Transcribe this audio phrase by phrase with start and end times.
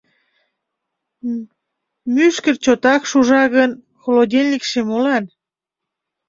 [2.13, 5.23] Мӱшкыр чотак шужа гын, холодильникше молан?